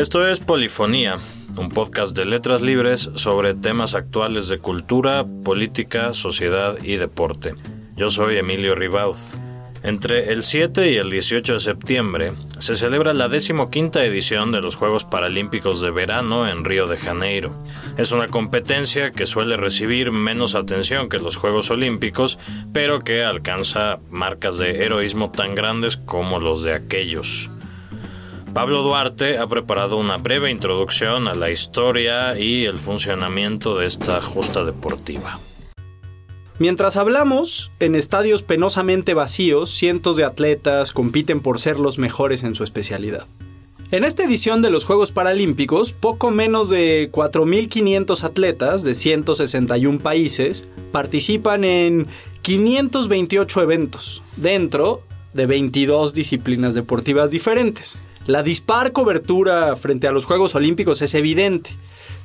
Esto 0.00 0.26
es 0.26 0.40
Polifonía, 0.40 1.18
un 1.58 1.68
podcast 1.68 2.16
de 2.16 2.24
letras 2.24 2.62
libres 2.62 3.10
sobre 3.16 3.52
temas 3.52 3.94
actuales 3.94 4.48
de 4.48 4.58
cultura, 4.58 5.26
política, 5.44 6.14
sociedad 6.14 6.78
y 6.82 6.96
deporte. 6.96 7.54
Yo 7.96 8.08
soy 8.08 8.38
Emilio 8.38 8.74
Ribauz. 8.74 9.34
Entre 9.82 10.32
el 10.32 10.42
7 10.42 10.90
y 10.90 10.96
el 10.96 11.10
18 11.10 11.52
de 11.52 11.60
septiembre 11.60 12.32
se 12.56 12.76
celebra 12.76 13.12
la 13.12 13.28
decimoquinta 13.28 14.02
edición 14.02 14.52
de 14.52 14.62
los 14.62 14.74
Juegos 14.74 15.04
Paralímpicos 15.04 15.82
de 15.82 15.90
Verano 15.90 16.48
en 16.48 16.64
Río 16.64 16.86
de 16.86 16.96
Janeiro. 16.96 17.54
Es 17.98 18.10
una 18.10 18.28
competencia 18.28 19.10
que 19.10 19.26
suele 19.26 19.58
recibir 19.58 20.12
menos 20.12 20.54
atención 20.54 21.10
que 21.10 21.18
los 21.18 21.36
Juegos 21.36 21.70
Olímpicos, 21.70 22.38
pero 22.72 23.00
que 23.00 23.22
alcanza 23.22 23.98
marcas 24.10 24.56
de 24.56 24.82
heroísmo 24.82 25.30
tan 25.30 25.54
grandes 25.54 25.98
como 25.98 26.40
los 26.40 26.62
de 26.62 26.72
aquellos. 26.72 27.50
Pablo 28.54 28.82
Duarte 28.82 29.38
ha 29.38 29.46
preparado 29.46 29.96
una 29.96 30.16
breve 30.16 30.50
introducción 30.50 31.28
a 31.28 31.34
la 31.34 31.50
historia 31.50 32.36
y 32.38 32.64
el 32.64 32.78
funcionamiento 32.78 33.78
de 33.78 33.86
esta 33.86 34.20
justa 34.20 34.64
deportiva. 34.64 35.38
Mientras 36.58 36.96
hablamos, 36.96 37.70
en 37.78 37.94
estadios 37.94 38.42
penosamente 38.42 39.14
vacíos, 39.14 39.70
cientos 39.70 40.16
de 40.16 40.24
atletas 40.24 40.90
compiten 40.90 41.40
por 41.40 41.60
ser 41.60 41.78
los 41.78 41.98
mejores 41.98 42.42
en 42.42 42.54
su 42.56 42.64
especialidad. 42.64 43.26
En 43.92 44.04
esta 44.04 44.24
edición 44.24 44.62
de 44.62 44.70
los 44.70 44.84
Juegos 44.84 45.12
Paralímpicos, 45.12 45.92
poco 45.92 46.30
menos 46.30 46.70
de 46.70 47.10
4.500 47.12 48.24
atletas 48.24 48.82
de 48.82 48.94
161 48.94 50.00
países 50.00 50.68
participan 50.92 51.64
en 51.64 52.08
528 52.42 53.62
eventos, 53.62 54.22
dentro 54.36 55.02
de 55.34 55.46
22 55.46 56.14
disciplinas 56.14 56.74
deportivas 56.74 57.30
diferentes. 57.30 57.98
La 58.30 58.44
dispar 58.44 58.92
cobertura 58.92 59.74
frente 59.74 60.06
a 60.06 60.12
los 60.12 60.24
Juegos 60.24 60.54
Olímpicos 60.54 61.02
es 61.02 61.14
evidente, 61.14 61.72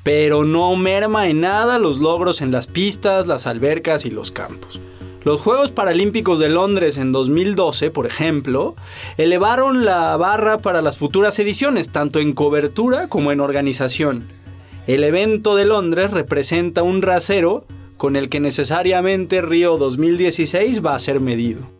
pero 0.03 0.43
no 0.43 0.75
merma 0.75 1.29
en 1.29 1.41
nada 1.41 1.79
los 1.79 1.97
logros 1.97 2.41
en 2.41 2.51
las 2.51 2.67
pistas, 2.67 3.25
las 3.25 3.47
albercas 3.47 4.05
y 4.05 4.11
los 4.11 4.31
campos. 4.31 4.79
Los 5.23 5.41
Juegos 5.41 5.71
Paralímpicos 5.71 6.39
de 6.39 6.47
Londres 6.47 6.99
en 6.99 7.11
2012, 7.11 7.89
por 7.89 8.05
ejemplo, 8.05 8.75
elevaron 9.17 9.83
la 9.83 10.15
barra 10.15 10.59
para 10.59 10.83
las 10.83 10.99
futuras 10.99 11.39
ediciones, 11.39 11.89
tanto 11.89 12.19
en 12.19 12.33
cobertura 12.33 13.07
como 13.07 13.31
en 13.31 13.39
organización. 13.39 14.27
El 14.85 15.03
evento 15.03 15.55
de 15.55 15.65
Londres 15.65 16.11
representa 16.11 16.83
un 16.83 17.01
rasero 17.01 17.65
con 17.97 18.15
el 18.15 18.29
que 18.29 18.39
necesariamente 18.39 19.41
Río 19.41 19.79
2016 19.79 20.85
va 20.85 20.93
a 20.93 20.99
ser 20.99 21.19
medido. 21.19 21.74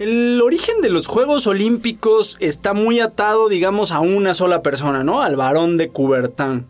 El 0.00 0.40
origen 0.40 0.80
de 0.80 0.88
los 0.88 1.06
Juegos 1.06 1.46
Olímpicos 1.46 2.38
está 2.40 2.72
muy 2.72 3.00
atado, 3.00 3.50
digamos, 3.50 3.92
a 3.92 4.00
una 4.00 4.32
sola 4.32 4.62
persona, 4.62 5.04
¿no? 5.04 5.20
Al 5.20 5.36
varón 5.36 5.76
de 5.76 5.90
Coubertin. 5.90 6.64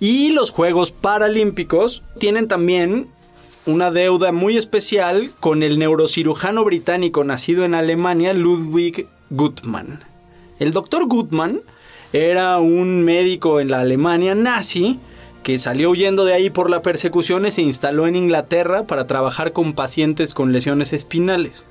Y 0.00 0.30
los 0.32 0.50
Juegos 0.50 0.90
Paralímpicos 0.90 2.02
tienen 2.18 2.48
también 2.48 3.06
una 3.66 3.92
deuda 3.92 4.32
muy 4.32 4.56
especial 4.56 5.30
con 5.38 5.62
el 5.62 5.78
neurocirujano 5.78 6.64
británico 6.64 7.22
nacido 7.22 7.64
en 7.64 7.72
Alemania, 7.72 8.32
Ludwig 8.32 9.06
Guttmann. 9.30 10.02
El 10.58 10.72
doctor 10.72 11.06
Guttmann 11.06 11.60
era 12.12 12.58
un 12.58 13.04
médico 13.04 13.60
en 13.60 13.70
la 13.70 13.82
Alemania 13.82 14.34
nazi 14.34 14.98
que 15.44 15.60
salió 15.60 15.90
huyendo 15.90 16.24
de 16.24 16.34
ahí 16.34 16.50
por 16.50 16.68
la 16.68 16.82
persecución 16.82 17.46
y 17.46 17.52
se 17.52 17.62
instaló 17.62 18.08
en 18.08 18.16
Inglaterra 18.16 18.88
para 18.88 19.06
trabajar 19.06 19.52
con 19.52 19.74
pacientes 19.74 20.34
con 20.34 20.52
lesiones 20.52 20.92
espinales. 20.92 21.64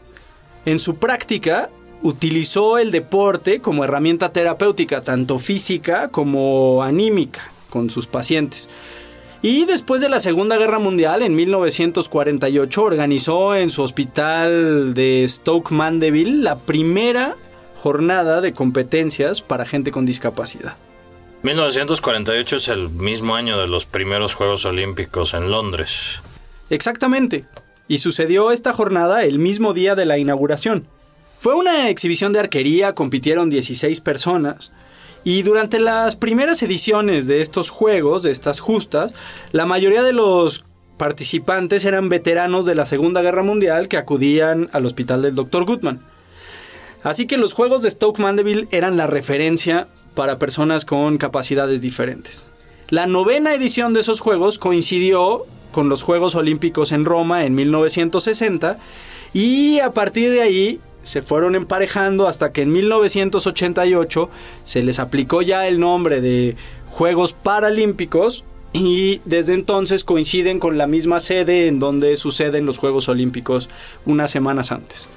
En 0.66 0.80
su 0.80 0.96
práctica, 0.96 1.70
utilizó 2.02 2.78
el 2.78 2.92
deporte 2.92 3.62
como 3.62 3.84
herramienta 3.84 4.32
terapéutica, 4.32 5.02
tanto 5.02 5.40
física 5.40 6.10
como 6.10 6.84
anímica, 6.84 7.52
con 7.70 7.90
sus 7.90 8.08
pacientes. 8.08 8.70
Y 9.42 9.66
después 9.66 10.02
de 10.02 10.10
la 10.10 10.20
Segunda 10.20 10.58
Guerra 10.58 10.80
Mundial, 10.80 11.22
en 11.22 11.36
1948, 11.36 12.82
organizó 12.82 13.56
en 13.56 13.70
su 13.70 13.84
hospital 13.84 14.94
de 14.94 15.26
Stoke 15.28 15.72
Mandeville 15.72 16.42
la 16.42 16.58
primera 16.58 17.36
jornada 17.76 18.42
de 18.42 18.54
competencias 18.54 19.42
para 19.42 19.66
gente 19.66 19.92
con 19.92 20.06
discapacidad. 20.06 20.78
1948 21.44 22.56
es 22.56 22.68
el 22.70 22.90
mismo 22.90 23.36
año 23.36 23.60
de 23.60 23.68
los 23.68 23.86
primeros 23.86 24.34
Juegos 24.34 24.66
Olímpicos 24.66 25.36
en 25.36 25.52
Londres. 25.52 26.22
Exactamente 26.72 27.46
y 27.88 28.00
sucedió 28.00 28.52
esta 28.52 28.74
jornada 28.74 29.24
el 29.24 29.40
mismo 29.40 29.74
día 29.74 29.96
de 29.96 30.06
la 30.06 30.18
inauguración. 30.18 30.88
Fue 31.40 31.56
una 31.56 31.90
exhibición 31.90 32.34
de 32.34 32.40
arquería, 32.40 32.94
compitieron 32.94 33.50
16 33.50 34.02
personas, 34.02 34.72
y 35.24 35.42
durante 35.42 35.80
las 35.80 36.16
primeras 36.16 36.62
ediciones 36.62 37.26
de 37.28 37.42
estos 37.42 37.72
juegos, 37.72 38.24
de 38.24 38.32
estas 38.32 38.60
justas, 38.60 39.16
la 39.52 39.66
mayoría 39.66 40.04
de 40.04 40.14
los 40.14 40.66
participantes 40.98 41.84
eran 41.84 42.10
veteranos 42.10 42.66
de 42.66 42.76
la 42.76 42.86
Segunda 42.86 43.22
Guerra 43.22 43.44
Mundial 43.44 43.88
que 43.88 43.98
acudían 43.98 44.70
al 44.72 44.86
hospital 44.86 45.24
del 45.24 45.36
Dr. 45.36 45.66
Goodman. 45.66 46.02
Así 47.04 47.28
que 47.28 47.38
los 47.38 47.54
juegos 47.54 47.82
de 47.82 47.92
Stoke 47.92 48.20
Mandeville 48.20 48.68
eran 48.72 48.98
la 48.98 49.08
referencia 49.08 49.88
para 50.14 50.40
personas 50.40 50.86
con 50.86 51.18
capacidades 51.18 51.82
diferentes. 51.82 52.46
La 52.90 53.08
novena 53.08 53.54
edición 53.54 53.94
de 53.94 54.02
esos 54.02 54.22
juegos 54.22 54.60
coincidió 54.60 55.46
con 55.76 55.90
los 55.90 56.04
Juegos 56.04 56.36
Olímpicos 56.36 56.94
en 56.94 57.04
Roma 57.04 57.44
en 57.44 57.54
1960 57.54 58.78
y 59.34 59.82
a 59.82 59.92
partir 59.92 60.32
de 60.32 60.42
ahí 60.42 60.80
se 61.04 61.22
fueron 61.22 61.54
emparejando 61.54 62.30
hasta 62.30 62.54
que 62.54 62.62
en 62.62 62.72
1988 62.72 64.30
se 64.64 64.84
les 64.84 65.00
aplicó 65.00 65.42
ya 65.42 65.68
el 65.68 65.82
nombre 65.82 66.22
de 66.22 66.56
Juegos 66.88 67.34
Paralímpicos 67.34 68.46
y 68.72 69.20
desde 69.26 69.54
entonces 69.54 70.06
coinciden 70.06 70.60
con 70.60 70.78
la 70.78 70.88
misma 70.88 71.20
sede 71.20 71.68
en 71.68 71.80
donde 71.80 72.16
suceden 72.16 72.66
los 72.66 72.78
Juegos 72.78 73.10
Olímpicos 73.10 73.68
unas 74.06 74.32
semanas 74.32 74.72
antes. 74.72 75.10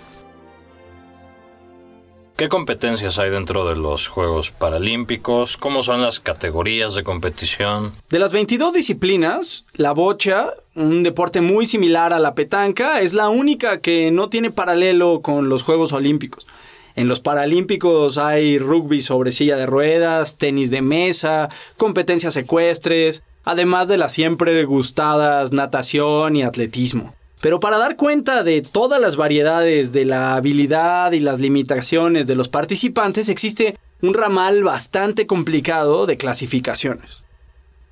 ¿Qué 2.38 2.48
competencias 2.48 3.18
hay 3.18 3.30
dentro 3.30 3.68
de 3.68 3.74
los 3.74 4.06
Juegos 4.06 4.52
Paralímpicos? 4.52 5.56
¿Cómo 5.56 5.82
son 5.82 6.02
las 6.02 6.20
categorías 6.20 6.94
de 6.94 7.02
competición? 7.02 7.92
De 8.10 8.20
las 8.20 8.32
22 8.32 8.74
disciplinas, 8.74 9.64
la 9.74 9.90
bocha, 9.90 10.52
un 10.76 11.02
deporte 11.02 11.40
muy 11.40 11.66
similar 11.66 12.14
a 12.14 12.20
la 12.20 12.36
petanca, 12.36 13.00
es 13.00 13.12
la 13.12 13.28
única 13.28 13.80
que 13.80 14.12
no 14.12 14.28
tiene 14.28 14.52
paralelo 14.52 15.20
con 15.20 15.48
los 15.48 15.64
Juegos 15.64 15.92
Olímpicos. 15.92 16.46
En 16.94 17.08
los 17.08 17.18
Paralímpicos 17.18 18.18
hay 18.18 18.58
rugby 18.58 19.02
sobre 19.02 19.32
silla 19.32 19.56
de 19.56 19.66
ruedas, 19.66 20.36
tenis 20.36 20.70
de 20.70 20.80
mesa, 20.80 21.48
competencias 21.76 22.36
ecuestres, 22.36 23.24
además 23.42 23.88
de 23.88 23.98
las 23.98 24.12
siempre 24.12 24.62
gustadas 24.62 25.50
natación 25.50 26.36
y 26.36 26.44
atletismo. 26.44 27.17
Pero 27.40 27.60
para 27.60 27.78
dar 27.78 27.96
cuenta 27.96 28.42
de 28.42 28.62
todas 28.62 29.00
las 29.00 29.16
variedades 29.16 29.92
de 29.92 30.04
la 30.04 30.34
habilidad 30.34 31.12
y 31.12 31.20
las 31.20 31.38
limitaciones 31.38 32.26
de 32.26 32.34
los 32.34 32.48
participantes 32.48 33.28
existe 33.28 33.78
un 34.02 34.14
ramal 34.14 34.64
bastante 34.64 35.26
complicado 35.26 36.06
de 36.06 36.16
clasificaciones. 36.16 37.22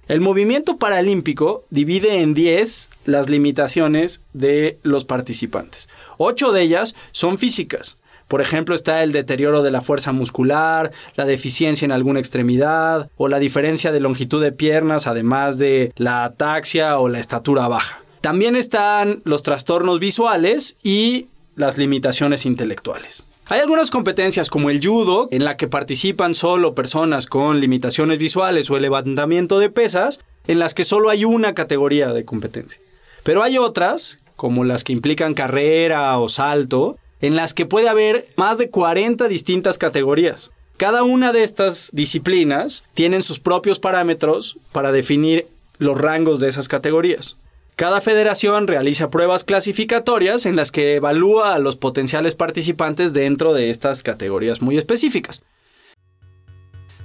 El 0.09 0.21
movimiento 0.21 0.77
paralímpico 0.77 1.65
divide 1.71 2.23
en 2.23 2.33
10 2.33 2.91
las 3.07 3.29
limitaciones 3.29 4.23
de 4.33 4.79
los 4.83 5.05
participantes. 5.05 5.89
Ocho 6.17 6.53
de 6.53 6.63
ellas 6.63 6.95
son 7.11 7.39
físicas. 7.39 7.99
Por 8.29 8.41
ejemplo, 8.41 8.75
está 8.75 9.03
el 9.03 9.13
deterioro 9.13 9.63
de 9.63 9.71
la 9.71 9.81
fuerza 9.81 10.13
muscular, 10.13 10.93
la 11.15 11.25
deficiencia 11.25 11.85
en 11.85 11.93
alguna 11.93 12.19
extremidad 12.19 13.09
o 13.17 13.29
la 13.29 13.39
diferencia 13.39 13.93
de 13.93 14.01
longitud 14.01 14.43
de 14.43 14.53
piernas, 14.53 15.07
además 15.07 15.59
de 15.59 15.93
la 15.97 16.25
ataxia 16.25 16.99
o 16.99 17.09
la 17.09 17.21
estatura 17.21 17.69
baja. 17.69 18.01
También 18.27 18.57
están 18.57 19.23
los 19.23 19.45
trastornos 19.45 20.01
visuales 20.01 20.77
y 20.83 21.29
las 21.55 21.79
limitaciones 21.79 22.45
intelectuales. 22.45 23.25
Hay 23.47 23.61
algunas 23.61 23.93
competencias 23.93 24.51
como 24.51 24.69
el 24.69 24.85
judo, 24.85 25.29
en 25.31 25.45
la 25.45 25.57
que 25.57 25.69
participan 25.69 26.35
solo 26.35 26.75
personas 26.75 27.27
con 27.27 27.61
limitaciones 27.61 28.19
visuales 28.19 28.69
o 28.69 28.75
el 28.75 28.83
levantamiento 28.83 29.61
de 29.61 29.71
pesas, 29.71 30.19
en 30.49 30.59
las 30.59 30.75
que 30.75 30.83
solo 30.83 31.09
hay 31.09 31.25
una 31.25 31.55
categoría 31.55 32.09
de 32.13 32.25
competencia. 32.25 32.81
Pero 33.23 33.45
hay 33.45 33.59
otras, 33.59 34.19
como 34.35 34.65
las 34.65 34.83
que 34.83 34.93
implican 34.93 35.33
carrera 35.33 36.19
o 36.19 36.29
salto, 36.29 36.99
en 37.21 37.37
las 37.37 37.55
que 37.55 37.65
puede 37.65 37.89
haber 37.89 38.27
más 38.35 38.59
de 38.59 38.71
40 38.71 39.29
distintas 39.29 39.79
categorías. 39.79 40.51
Cada 40.79 41.05
una 41.05 41.33
de 41.33 41.45
estas 41.45 41.91
disciplinas 41.93 42.83
tienen 42.95 43.23
sus 43.23 43.39
propios 43.39 43.79
parámetros 43.79 44.59
para 44.73 44.91
definir 44.91 45.47
los 45.79 45.97
rangos 45.97 46.41
de 46.41 46.49
esas 46.49 46.67
categorías. 46.67 47.37
Cada 47.77 48.01
federación 48.01 48.69
realiza 48.69 49.11
pruebas 49.11 49.45
clasificatorias 49.45 50.47
en 50.47 50.57
las 50.57 50.73
que 50.73 50.95
evalúa 50.95 51.55
a 51.55 51.59
los 51.59 51.77
potenciales 51.77 52.35
participantes 52.35 53.13
dentro 53.13 53.53
de 53.53 53.69
estas 53.69 54.03
categorías 54.03 54.63
muy 54.63 54.79
específicas. 54.79 55.43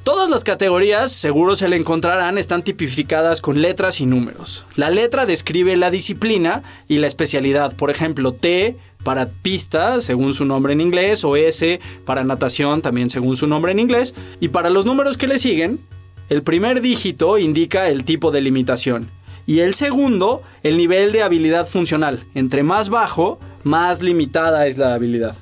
Todas 0.04 0.30
las 0.30 0.46
categorías, 0.46 1.12
seguro 1.12 1.58
se 1.58 1.68
le 1.68 1.76
encontrarán, 1.76 2.38
están 2.38 2.64
tipificadas 2.64 3.42
con 3.42 3.62
letras 3.62 4.00
y 4.00 4.06
números. 4.06 4.64
La 4.78 4.90
letra 4.90 5.26
describe 5.26 5.76
la 5.76 5.92
disciplina 5.92 6.64
y 6.88 7.00
la 7.00 7.08
especialidad, 7.08 7.76
por 7.76 7.92
ejemplo, 7.92 8.32
T 8.32 8.78
para 9.04 9.28
pista, 9.28 10.00
según 10.00 10.34
su 10.34 10.46
nombre 10.46 10.72
en 10.72 10.80
inglés, 10.80 11.26
o 11.26 11.36
S 11.36 11.82
para 12.06 12.24
natación, 12.24 12.82
también 12.82 13.10
según 13.10 13.36
su 13.36 13.46
nombre 13.46 13.74
en 13.74 13.80
inglés, 13.80 14.16
y 14.40 14.48
para 14.48 14.70
los 14.70 14.86
números 14.86 15.18
que 15.18 15.28
le 15.28 15.38
siguen, 15.38 15.82
el 16.30 16.44
primer 16.44 16.80
dígito 16.80 17.38
indica 17.38 17.90
el 17.90 18.06
tipo 18.06 18.32
de 18.32 18.40
limitación 18.40 19.10
y 19.46 19.60
el 19.60 19.74
segundo, 19.74 20.42
el 20.64 20.78
nivel 20.78 21.12
de 21.12 21.24
habilidad 21.24 21.68
funcional. 21.68 22.24
Entre 22.36 22.64
más 22.64 22.90
bajo, 22.90 23.40
más 23.64 24.02
limitada 24.02 24.68
es 24.68 24.78
la 24.78 24.94
habilidad. 24.94 25.36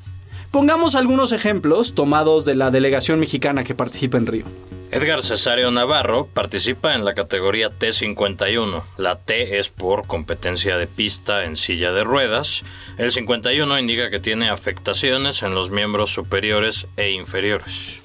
Pongamos 0.51 0.95
algunos 0.95 1.31
ejemplos 1.31 1.93
tomados 1.93 2.43
de 2.43 2.55
la 2.55 2.71
delegación 2.71 3.19
mexicana 3.19 3.63
que 3.63 3.75
participa 3.75 4.17
en 4.17 4.25
Río. 4.25 4.45
Edgar 4.91 5.21
Cesario 5.21 5.69
Navarro 5.69 6.25
participa 6.25 6.95
en 6.95 7.05
la 7.05 7.13
categoría 7.13 7.69
T51. 7.69 8.81
La 8.97 9.17
T 9.17 9.59
es 9.59 9.69
por 9.69 10.07
competencia 10.07 10.77
de 10.77 10.87
pista 10.87 11.45
en 11.45 11.55
silla 11.55 11.91
de 11.91 12.03
ruedas. 12.03 12.63
El 12.97 13.11
51 13.11 13.77
indica 13.77 14.09
que 14.09 14.19
tiene 14.19 14.49
afectaciones 14.49 15.43
en 15.43 15.53
los 15.53 15.69
miembros 15.69 16.09
superiores 16.09 16.87
e 16.97 17.11
inferiores. 17.11 18.01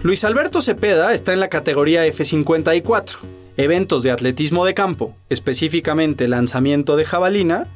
Luis 0.00 0.24
Alberto 0.24 0.62
Cepeda 0.62 1.12
está 1.12 1.34
en 1.34 1.40
la 1.40 1.48
categoría 1.48 2.06
F54. 2.06 3.18
Eventos 3.56 4.02
de 4.02 4.10
atletismo 4.10 4.64
de 4.64 4.74
campo, 4.74 5.14
específicamente 5.28 6.28
lanzamiento 6.28 6.96
de 6.96 7.04
jabalina, 7.04 7.66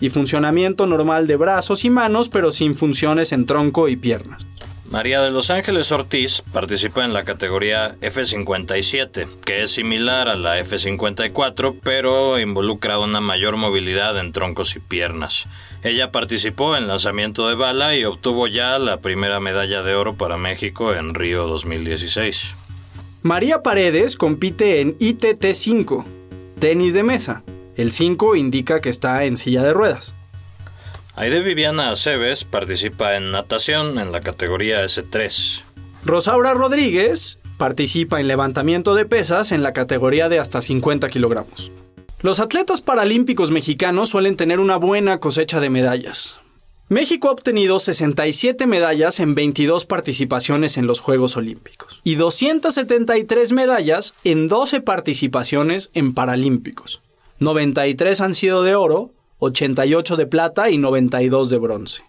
y 0.00 0.10
funcionamiento 0.10 0.86
normal 0.86 1.26
de 1.26 1.36
brazos 1.36 1.84
y 1.84 1.90
manos, 1.90 2.28
pero 2.28 2.52
sin 2.52 2.74
funciones 2.74 3.32
en 3.32 3.46
tronco 3.46 3.88
y 3.88 3.96
piernas. 3.96 4.46
María 4.90 5.20
de 5.20 5.32
los 5.32 5.50
Ángeles 5.50 5.90
Ortiz 5.90 6.42
participa 6.52 7.04
en 7.04 7.12
la 7.12 7.24
categoría 7.24 7.96
F57, 8.00 9.26
que 9.44 9.62
es 9.62 9.72
similar 9.72 10.28
a 10.28 10.36
la 10.36 10.60
F54, 10.60 11.76
pero 11.82 12.38
involucra 12.38 12.98
una 13.00 13.20
mayor 13.20 13.56
movilidad 13.56 14.16
en 14.18 14.30
troncos 14.30 14.76
y 14.76 14.78
piernas. 14.78 15.48
Ella 15.82 16.12
participó 16.12 16.76
en 16.76 16.86
lanzamiento 16.86 17.48
de 17.48 17.56
bala 17.56 17.96
y 17.96 18.04
obtuvo 18.04 18.46
ya 18.46 18.78
la 18.78 19.00
primera 19.00 19.40
medalla 19.40 19.82
de 19.82 19.96
oro 19.96 20.14
para 20.14 20.36
México 20.36 20.94
en 20.94 21.14
Río 21.14 21.48
2016. 21.48 22.54
María 23.26 23.60
Paredes 23.60 24.16
compite 24.16 24.80
en 24.80 24.96
ITT5, 24.98 26.04
tenis 26.60 26.94
de 26.94 27.02
mesa. 27.02 27.42
El 27.74 27.90
5 27.90 28.36
indica 28.36 28.80
que 28.80 28.88
está 28.88 29.24
en 29.24 29.36
silla 29.36 29.64
de 29.64 29.72
ruedas. 29.72 30.14
Aide 31.16 31.40
Viviana 31.40 31.90
Aceves 31.90 32.44
participa 32.44 33.16
en 33.16 33.32
natación 33.32 33.98
en 33.98 34.12
la 34.12 34.20
categoría 34.20 34.84
S3. 34.84 35.64
Rosaura 36.04 36.54
Rodríguez 36.54 37.40
participa 37.58 38.20
en 38.20 38.28
levantamiento 38.28 38.94
de 38.94 39.06
pesas 39.06 39.50
en 39.50 39.64
la 39.64 39.72
categoría 39.72 40.28
de 40.28 40.38
hasta 40.38 40.62
50 40.62 41.08
kilogramos. 41.08 41.72
Los 42.22 42.38
atletas 42.38 42.80
paralímpicos 42.80 43.50
mexicanos 43.50 44.08
suelen 44.08 44.36
tener 44.36 44.60
una 44.60 44.76
buena 44.76 45.18
cosecha 45.18 45.58
de 45.58 45.68
medallas. 45.68 46.38
México 46.88 47.28
ha 47.28 47.32
obtenido 47.32 47.80
67 47.80 48.64
medallas 48.68 49.18
en 49.18 49.34
22 49.34 49.86
participaciones 49.86 50.76
en 50.76 50.86
los 50.86 51.00
Juegos 51.00 51.36
Olímpicos 51.36 52.00
y 52.04 52.14
273 52.14 53.52
medallas 53.52 54.14
en 54.22 54.46
12 54.46 54.82
participaciones 54.82 55.90
en 55.94 56.14
Paralímpicos. 56.14 57.00
93 57.40 58.20
han 58.20 58.34
sido 58.34 58.62
de 58.62 58.76
oro, 58.76 59.10
88 59.40 60.16
de 60.16 60.26
plata 60.28 60.70
y 60.70 60.78
92 60.78 61.50
de 61.50 61.58
bronce. 61.58 62.04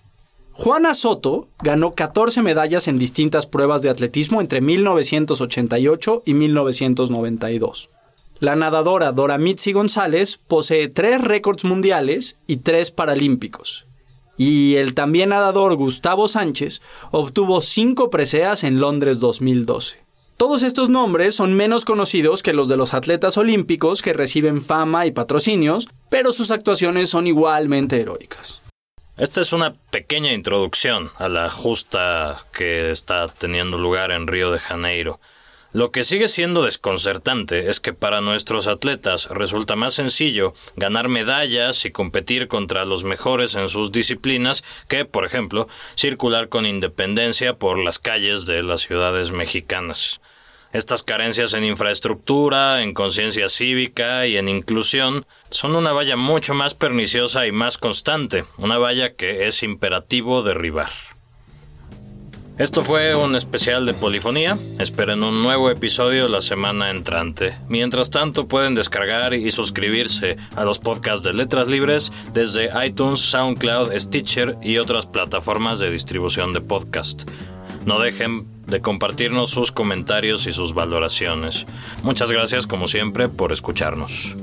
Juana 0.52 0.94
Soto 0.94 1.48
ganó 1.64 1.96
14 1.96 2.44
medallas 2.44 2.88
en 2.88 3.00
distintas 3.00 3.48
pruebas 3.48 3.82
de 3.82 3.90
atletismo 3.90 4.42
entre 4.42 4.62
1988 4.62 6.22
y 6.24 6.36
1992. 6.36 7.90
La 8.40 8.56
nadadora 8.56 9.12
Dora 9.12 9.40
Mitzi 9.40 9.72
González 9.72 10.40
posee 10.48 10.88
tres 10.88 11.20
récords 11.20 11.64
mundiales 11.64 12.38
y 12.46 12.58
tres 12.58 12.92
paralímpicos. 12.92 13.87
Y 14.38 14.76
el 14.76 14.94
también 14.94 15.30
nadador 15.30 15.76
Gustavo 15.76 16.28
Sánchez 16.28 16.82
obtuvo 17.12 17.62
cinco 17.62 18.10
preseas 18.10 18.64
en 18.64 18.80
Londres 18.80 19.20
2012. 19.20 20.06
Todos 20.38 20.62
estos 20.62 20.90
nombres 20.90 21.34
son 21.34 21.56
menos 21.56 21.84
conocidos 21.84 22.44
que 22.44 22.54
los 22.54 22.68
de 22.68 22.78
los 22.78 22.94
atletas 22.94 23.38
olímpicos 23.38 24.04
que 24.04 24.14
reciben 24.14 24.62
fama 24.62 25.08
y 25.08 25.12
patrocinios, 25.12 25.88
pero 26.12 26.32
sus 26.32 26.52
actuaciones 26.52 27.10
son 27.10 27.26
igualmente 27.26 28.00
heroicas. 28.00 28.62
Esta 29.18 29.42
es 29.42 29.52
una 29.52 29.74
pequeña 29.90 30.34
introducción 30.34 31.10
a 31.18 31.28
la 31.28 31.50
justa 31.50 32.38
que 32.56 32.92
está 32.92 33.28
teniendo 33.30 33.80
lugar 33.80 34.12
en 34.12 34.28
Río 34.28 34.52
de 34.52 34.60
Janeiro. 34.60 35.20
Lo 35.74 35.92
que 35.92 36.06
sigue 36.06 36.30
siendo 36.30 36.64
desconcertante 36.64 37.70
es 37.70 37.82
que 37.82 37.92
para 37.92 38.22
nuestros 38.22 38.68
atletas 38.68 39.28
resulta 39.30 39.76
más 39.76 39.94
sencillo 39.94 40.54
ganar 40.78 41.10
medallas 41.10 41.84
y 41.84 41.92
competir 41.92 42.48
contra 42.48 42.86
los 42.86 43.04
mejores 43.04 43.56
en 43.56 43.68
sus 43.68 43.92
disciplinas 43.92 44.64
que, 44.88 45.04
por 45.04 45.26
ejemplo, 45.26 45.68
circular 45.96 46.48
con 46.48 46.66
independencia 46.66 47.58
por 47.58 47.80
las 47.80 48.00
calles 48.00 48.46
de 48.46 48.64
las 48.64 48.82
ciudades 48.82 49.32
mexicanas. 49.32 50.22
Estas 50.72 51.04
carencias 51.04 51.54
en 51.54 51.66
infraestructura, 51.66 52.82
en 52.82 52.94
conciencia 52.94 53.50
cívica 53.50 54.26
y 54.26 54.38
en 54.38 54.48
inclusión 54.48 55.26
son 55.50 55.76
una 55.76 55.92
valla 55.92 56.16
mucho 56.16 56.54
más 56.54 56.76
perniciosa 56.76 57.46
y 57.46 57.52
más 57.52 57.78
constante, 57.78 58.46
una 58.58 58.78
valla 58.78 59.14
que 59.16 59.48
es 59.48 59.64
imperativo 59.64 60.44
derribar. 60.44 60.90
Esto 62.58 62.84
fue 62.84 63.14
un 63.14 63.36
especial 63.36 63.86
de 63.86 63.94
polifonía. 63.94 64.58
Esperen 64.80 65.22
un 65.22 65.44
nuevo 65.44 65.70
episodio 65.70 66.28
la 66.28 66.42
semana 66.42 66.90
entrante. 66.90 67.56
Mientras 67.70 68.10
tanto, 68.10 68.48
pueden 68.48 68.74
descargar 68.74 69.36
y 69.36 69.52
suscribirse 69.52 70.38
a 70.56 70.64
los 70.64 70.80
podcasts 70.80 71.22
de 71.22 71.36
Letras 71.36 71.68
Libres 71.68 72.12
desde 72.34 72.72
iTunes, 72.84 73.20
SoundCloud, 73.20 73.94
Stitcher 73.94 74.58
y 74.64 74.80
otras 74.80 75.06
plataformas 75.06 75.78
de 75.78 75.92
distribución 75.92 76.52
de 76.52 76.62
podcast. 76.62 77.30
No 77.86 78.00
dejen 78.00 78.48
de 78.66 78.82
compartirnos 78.82 79.52
sus 79.52 79.72
comentarios 79.72 80.48
y 80.48 80.52
sus 80.52 80.74
valoraciones. 80.74 81.68
Muchas 82.02 82.32
gracias 82.32 82.66
como 82.66 82.88
siempre 82.88 83.30
por 83.30 83.52
escucharnos. 83.52 84.36